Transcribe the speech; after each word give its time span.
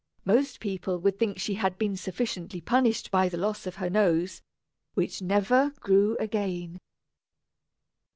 Most 0.25 0.59
people 0.59 0.97
would 0.97 1.19
think 1.19 1.37
she 1.39 1.53
had 1.53 1.77
been 1.77 1.95
sufficiently 1.95 2.59
punished 2.59 3.11
by 3.11 3.29
the 3.29 3.37
loss 3.37 3.67
of 3.67 3.75
her 3.75 3.87
nose, 3.87 4.41
which 4.95 5.21
never 5.21 5.73
grew 5.79 6.17
again! 6.17 6.79